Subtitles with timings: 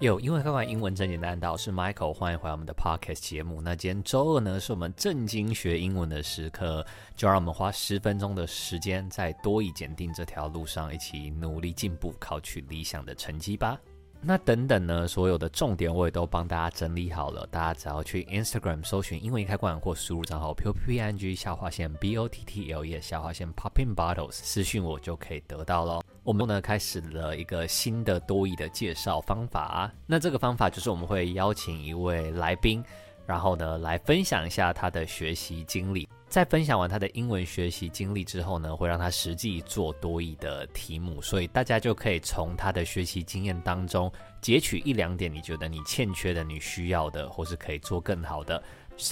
[0.00, 3.62] 有，因为看完英文正简单的，我是 Michael，欢迎回来我们的 Podcast 节目。
[3.62, 6.84] 那今天周二呢，是我们正经学英文的时刻，
[7.16, 13.80] 就让我们花十分钟的时间，在多以检定这条路上，一起努力进步，考取理想的成绩吧。
[14.26, 22.84] 那等等呢，所有的重点我也都帮大家整理好了，大家只要去 Instagram 搜寻英文开关，或输入账号 p o p p i n g 下划线 b o t t l
[22.84, 26.02] e 下划线 popping bottles 私讯我就可以得到喽。
[26.22, 32.82] 我们呢开始了一个新的多义的介绍方法，那这个方法就是我们会邀请一位来宾，
[33.26, 36.08] 然后呢来分享一下他的学习经历。
[36.28, 48.60] 在分享完他的英文学习经历之后呢，会让他实际做多益的题目，所以大家就可以从他的学习经验当中截取一两点你觉得你欠缺的、你需要的，或是可以做更好的，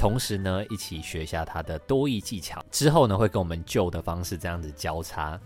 [0.00, 2.60] 同时呢一起学一下他的多益技巧。
[2.72, 5.38] 之后呢会跟我们旧的方式这样子交叉。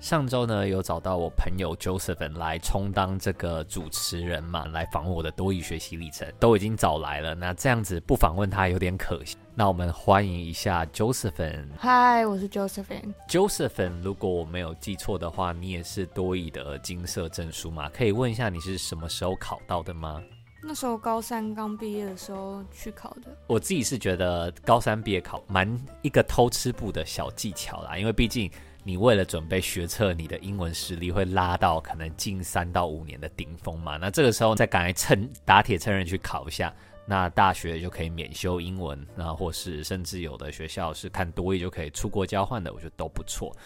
[0.00, 7.34] 上周呢，有找到我朋友 Josephine 来充当这个主持人嘛，来访问我的多语学习历程，都已经找来了。
[7.34, 9.38] 那这样子不访问他有点可惜。
[9.54, 11.68] 那我们欢迎一下 Josephine。
[11.78, 13.14] 嗨，我是 Josephine。
[13.30, 17.88] Josephine，如果我没有记错的话，你也是多语的金色证书嘛？
[17.88, 20.22] 可以问一下你是什么时候考到的吗？
[20.62, 23.34] 那时候高三刚毕业的时候去考的。
[23.46, 25.66] 我自己是觉得高三毕业考蛮
[26.02, 28.50] 一个偷吃步的小技巧啦，因为毕竟。
[28.86, 33.96] 你为了准备学测，你的英文实力会拉到可能近三到五年的顶峰嘛？
[33.96, 36.70] 那这个时候再赶来趁打铁趁热去考一下，
[37.06, 43.56] 那大学就可以免修英文，那或是甚至有的学校是看多一就可以出国交换的，我觉得都不错。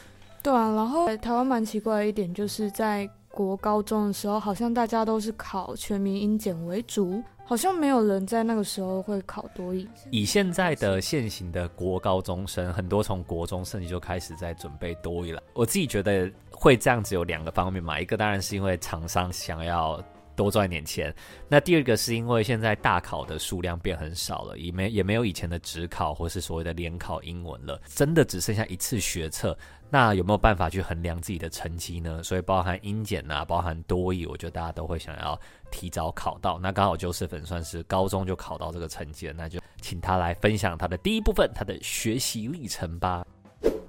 [0.40, 7.20] 对啊，然后台湾蛮奇怪的一点就是在国高中的时候，好像大家都是考全民英检为主。
[7.48, 9.88] 好像没有人在那个时候会考多语。
[10.10, 15.42] 以现在的现行的国高中生，很多从国中甚至就开始在准备多语了。
[15.54, 19.98] 我自己觉得会这样子有两个方面嘛，一个当然是因为厂商想要
[20.38, 21.12] 多赚点钱，
[21.48, 29.58] 那第二个是因为现在大考的数量变很少了，也没也没有以前的指考或是所谓的联考英文了，真的只剩下一次学测。
[29.90, 32.22] 那有没有办法去衡量自己的成绩呢？
[32.22, 35.40] 所以包含英检啊，包含多益，我觉得大家都会想要
[35.70, 36.58] 提早考到。
[36.58, 43.26] 那刚好就是粉算是高中就考到这个成绩了，那就请他来分享他的第一部分，他的学习历程吧。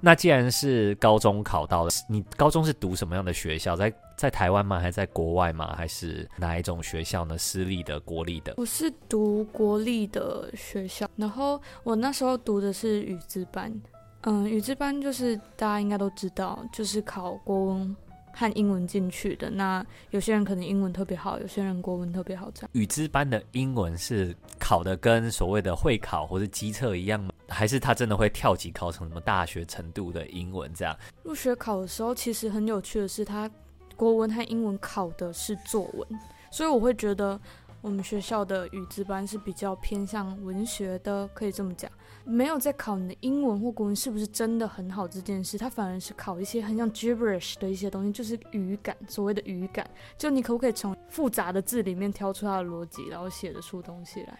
[0.02, 3.76] 那既然是高中考到了，你高中是读什么样的学校？
[3.76, 4.80] 在在台湾吗？
[4.80, 5.74] 还是在国外吗？
[5.78, 7.38] 还是哪一种学校呢？
[7.38, 8.54] 私立的、国立的？
[8.58, 13.74] 我是读国立的学校，然后我那时候读的是语资班。
[14.22, 17.96] 嗯，语资班就是大家应该都知道，就是考国文
[18.34, 19.50] 和英文进去的。
[19.50, 22.50] 那有些人可能英文特别好，有些人国文特别好。
[22.53, 27.31] 这样，语资班的英文是考的跟所谓的会考或者机测一样吗？
[27.47, 30.72] 还是他真的会跳级考成什么大学程度的英文？
[30.73, 33.50] 这样入学考的时候，其实很有趣的是，他
[33.95, 36.07] 国文和英文考的是作文，
[36.51, 37.39] 所以我会觉得。
[37.81, 41.89] 我们学校的语资班是比较偏向文学的，可以这么讲，
[42.29, 54.39] 没有在考你的英文或国文是不是真的很好这件事，它反而是考一些很像 gibberish 的一些东西，就是语感，所谓的语感，就你可不可以从复杂的字里面挑出它的逻辑，然后写得出东西来。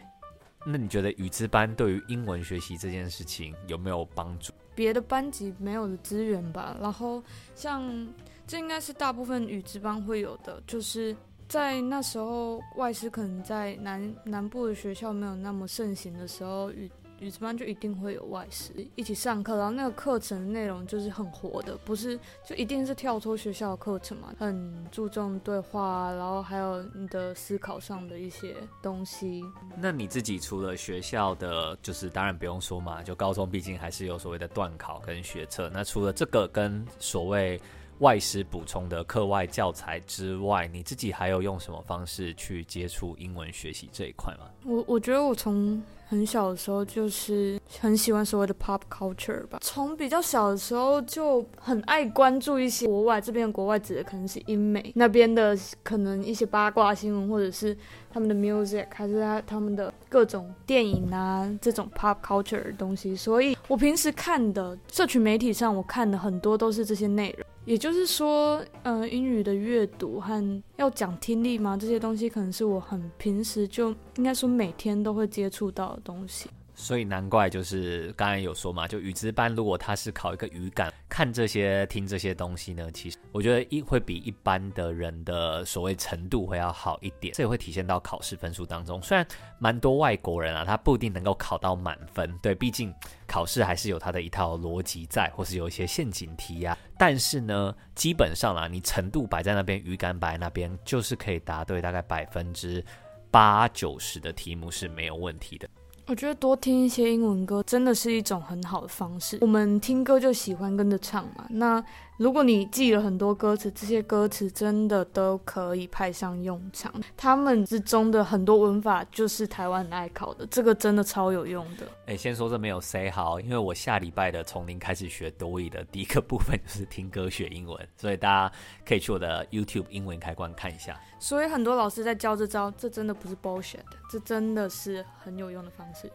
[0.66, 4.54] 那你觉得语资班对于英文学习这件事情有没有帮助？
[4.76, 7.24] 别的班级没有的资源吧，然后
[7.56, 8.08] 像
[8.46, 11.16] 这应该是大部分语资班会有的，就是。
[11.48, 16.88] 在那时候，外师可能在南南部的学校没有那么盛行的时候，语
[17.20, 29.44] 语资班就一定会有外师一起上课，然后那个课程内容就是很活的，不是就一定是跳脱学校的课程嘛，很注重对话，然后还有你的思考上的一些东西。
[29.78, 37.60] 那你自己除了学校的，就是当然不用说嘛，就高中毕竟还是有所谓的段考跟学测，那除了这个跟所谓。
[38.00, 44.46] 外师补充的课外教材之外，你自己还有用什么方式去接触英文学习这一块吗？
[44.64, 57.78] 我我觉得我从很小的时候就是很喜欢所谓的 pop culture 吧，从比较小的时候就很爱关注一些国外，这边的国外指的可能是英美那边的，可能一些八卦新闻，或者是
[58.12, 67.46] 他们的 music，还是他他们的各种电影啊这种 pop culture 的东西，所以我平时看的社群媒体上，我看的很多都是这些内容。
[67.66, 76.50] 也就是说，嗯、英语的阅读和要讲听力吗，这些东西可能是我很平时就应该说每天都会接触到的东西。
[76.80, 89.02] 所以难怪就是刚才有说嘛，就语资班如果他是考一个语感，看这些听这些东西呢，其实我觉得一会比一般的人的所谓程度会要好一点，这也会体现到考试分数当中。
[89.04, 89.28] 虽然
[89.60, 92.94] 蛮多外国人啊，他不一定能够考到满分，对，毕竟
[93.28, 96.78] 考试还是有他的一套逻辑在，或是有一些陷阱题啊。
[96.98, 102.84] 但是呢，基本上啦，你程度摆在那边，语感摆在那边，就是可以答对大概百分之
[103.30, 105.70] 八九十的题目是没有问题的。
[106.10, 109.38] 我觉得多听一些英文歌真的是一种很好的方式。
[109.42, 111.46] 我们听歌就喜欢跟着唱嘛。
[111.52, 111.84] 那
[112.20, 116.94] 如果你记了很多歌词，这些歌词真的都可以派上用场。
[117.16, 121.88] 他们之中的很多文法就是台湾很爱考的，这个真的超有用的。
[122.08, 128.54] 哎，先说这没有 say 好，因为我下礼拜的从零开始学多益的第一个部分就是听歌学英文，所以大家
[128.86, 131.00] 可以去我的 YouTube 英文开关看一下。
[131.20, 133.80] 所以很多老师在教这招，这真的不是 bullshit，
[134.12, 136.12] 这真的是很有用的方式。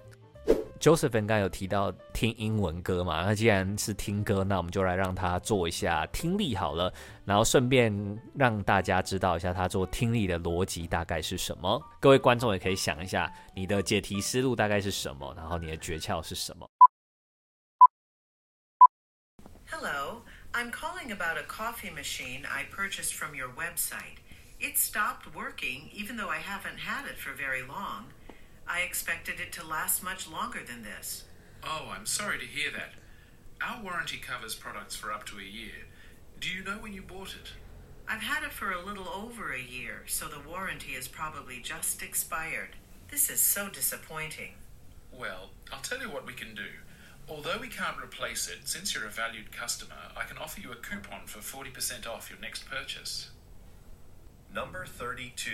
[0.80, 3.24] Joseph 刚刚有提到听英文歌嘛？
[3.24, 6.92] 那既然是听歌，那我们就来让他做一下听力好了，
[7.24, 7.90] 然后顺便
[8.34, 11.82] 让大家知道一下他做听力的逻辑大概是什么。
[11.98, 16.68] 各位观众也可以想一下，你的解题思路大概是什么，然后你的诀窍是什么。
[19.70, 24.18] Hello, I'm calling about a coffee machine I purchased from your website.
[24.60, 28.04] It stopped working even though I haven't had it for very long.
[28.66, 31.24] I expected it to last much longer than this.
[31.62, 32.92] Oh, I'm sorry to hear that.
[33.62, 35.86] Our warranty covers products for up to a year.
[36.40, 37.52] Do you know when you bought it?
[38.08, 42.02] I've had it for a little over a year, so the warranty is probably just
[42.02, 42.76] expired.
[43.10, 44.52] This is so disappointing.
[45.12, 46.68] Well, I'll tell you what we can do.
[47.28, 50.76] Although we can't replace it, since you're a valued customer, I can offer you a
[50.76, 53.30] coupon for 40% off your next purchase.
[54.52, 55.50] Number 32.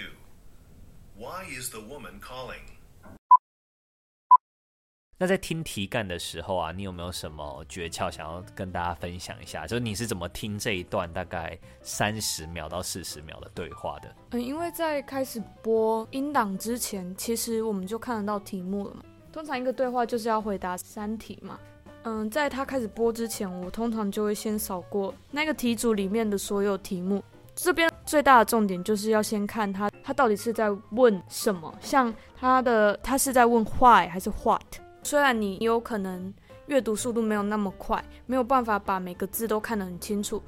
[1.16, 2.78] Why is the woman calling?
[5.22, 9.66] 那在听题干的时候啊，你有没有什么诀窍想要跟大家分享一下？
[9.66, 14.08] 就是你是怎么听这一段大概三十秒到四十秒的对话的？
[14.30, 19.02] 嗯，因为在开始播音档之前，其实我们就看得到题目了嘛。
[19.30, 21.60] 通常一个对话就是要回答三题嘛。
[22.04, 27.22] 嗯，在他开始播之前，我通常就会先扫过那个题组里面的所有题目。
[27.54, 31.78] 这边最大的重点就是要先看他，他到底是在问什么。
[31.82, 34.62] 像他的，他是在问 why 还是 what？
[35.02, 36.32] 虽然你有可能
[36.66, 40.42] 阅读速度没有那么快，没有办法把每个字都看得很清楚，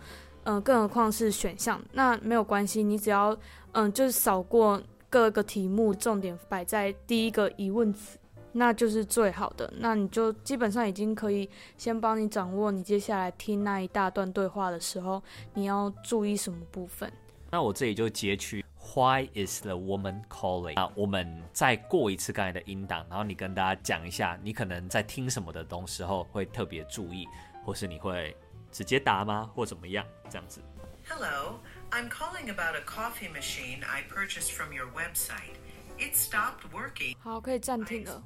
[0.45, 3.37] 嗯、更何况是选项，那没有关系，你只要
[3.73, 8.19] 嗯、就是扫过各个题目，重点摆在第一个疑问词，
[8.53, 9.73] 那就是最好的。
[9.79, 15.23] 那你就基本上已经可以先帮你掌握你接下来听那一大段对话的时候，
[15.55, 17.11] 你要注意什么部分。
[17.51, 18.65] 那我这里就截取。
[18.95, 20.79] Why is the woman calling？
[20.79, 27.27] 啊我们再过一次刚才的音档，然后你跟大家讲一下，你可能在听什么的东时候会特别注意，
[27.65, 28.37] 或是你会
[28.71, 30.05] 直接答吗，或怎么样？
[30.29, 30.61] 这样子。
[31.09, 35.57] Hello, I'm calling about a coffee machine I purchased from your website.
[35.99, 37.17] It stopped working.
[37.21, 38.23] 好，可以暂停了。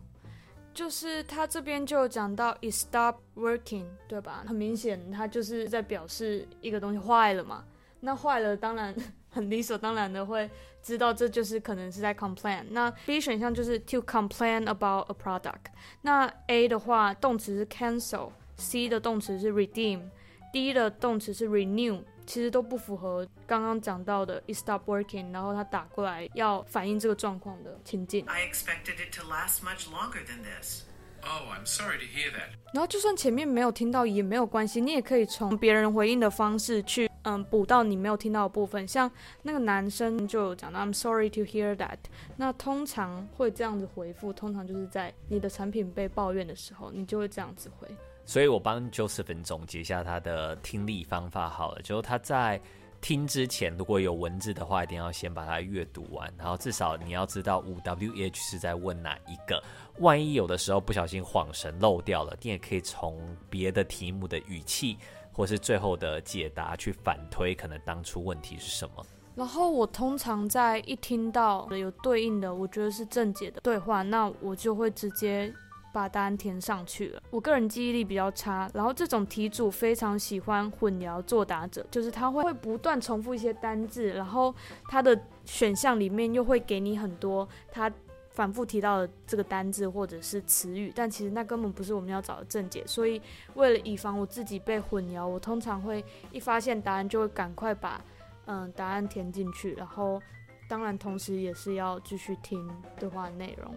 [0.75, 4.43] 就是他这边就讲到 it stopped working，对吧？
[4.47, 7.65] 很明显，他就是在表示一个东西坏了嘛。
[8.01, 8.95] 那坏了，当然。
[9.37, 10.51] 很理所当然的会
[10.83, 12.65] 知道这就是可能是在 complain。
[12.71, 15.67] 那 B 选项就是 to complain about a product。
[16.01, 28.25] 那 A 的话，动词是 cancel，C 的动词是 redeem，D 的动词是 renew，其实都不符合刚刚讲到的 it stop working，然后他打过来要反映这个状况的情境。
[28.27, 30.85] I expected it to last much longer than this.
[31.23, 32.57] Oh, I'm sorry to hear that.
[32.73, 37.11] 然后就算前面没有听到也没有关系，你也可以从别人回应的方式去。
[37.29, 39.11] 嗯，补到你没有听到的部分，像
[39.43, 41.99] 那个男生就有讲到 I'm sorry to hear that。
[42.37, 47.89] 那通常会这样子回复，通常就是在你的产品被抱怨的时候，你就会这样子回。
[48.25, 52.61] 所以我帮 Joseph 总结一下他的听力方法好了，就是他在
[53.01, 59.61] 听之前，如果有文字的话，一定要先把它阅读完，然后至少你要知道五 W H 是在问哪一个。
[59.99, 63.19] 万一有的时候不小心恍神漏掉了，你也可以从
[63.51, 64.99] 别的题目的语气。
[65.33, 69.05] 或是最后的解答去反推，可能当初问题是什么。
[69.35, 75.53] 然后我通常在一听到有对应的，我觉得是正解的对话，那我就会直接
[75.93, 77.23] 把答案填上去了。
[77.29, 84.55] 我个人记忆力比较差，然后这种题组非常喜欢混淆作答者，就是他会会不断重复一些单字，然后
[84.89, 87.93] 他的选项里面又会给你很多他。
[88.37, 92.85] 反复提到的这个单字或者是词语，但其实那根本不是我们要找的正解。
[92.87, 93.21] 所以
[93.55, 97.99] 为了以防我自己被混淆，我通常会一发现答案就会赶快把
[98.45, 100.21] 嗯答案填进去，然后
[100.69, 103.75] 当然同时也是要继续听对话内容。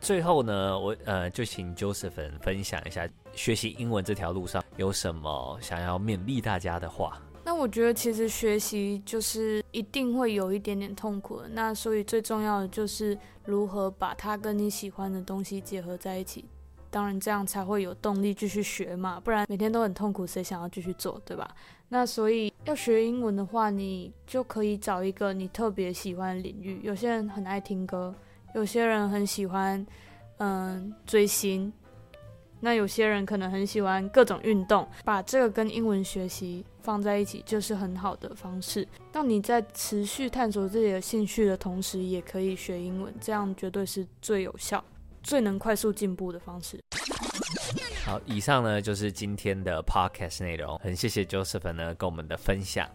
[0.00, 7.20] 最后呢，我呃就请 Joseph 分享一下学习英文这条路上有什么想要勉励大家的话。
[7.48, 16.44] 那我觉得其实学习就是一定会有一点点痛苦的，那所以最重要的就是如何把它跟你喜欢的东西结合在一起。
[16.90, 21.50] 当然这样才会有动力继续学嘛，不然每天都很痛苦，谁想要继续做，对吧？
[21.88, 26.78] 那所以要学英文的话，你就可以找一个你特别喜欢的领域。
[26.82, 28.14] 有些人很爱听歌，
[28.54, 29.86] 有些人很喜欢
[30.36, 31.72] 嗯追星，
[32.60, 38.86] 那有些人可能很喜欢各种运动，把这个跟英文学习放在一起，就是很好的方式。
[39.12, 44.82] 当你在持续探索自己的兴趣的同时，也可以学英文，这样绝对是最有效。
[45.20, 46.80] 最能快速进步的方式。
[48.04, 52.88] 好，以上呢就是今天的 podcast 内容，很谢谢 Joseph 呢跟我们的分享。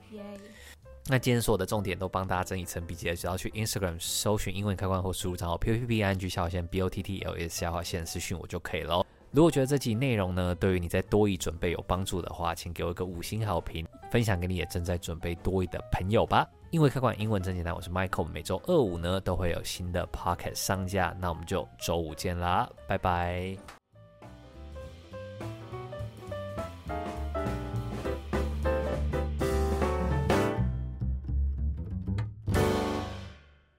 [1.07, 7.35] 那今天所有的重点都帮大家整理成笔记了，只要去 Instagram 搜寻英文开关或输入账号 p p p i n g 下划线 b o t t l
[7.37, 9.02] s 下划线私讯我就可以了。
[9.33, 16.47] 如果觉得这集内容呢对于你在多益准备有帮助的话，请给我一个五星好评，分享给你也正在准备多益的朋友吧。
[16.69, 17.73] 英文易开馆，英文真简单。
[17.73, 23.57] 我是 Michael，每周二五呢都会有新的 Pocket 上架，那我们就周五见啦，拜拜。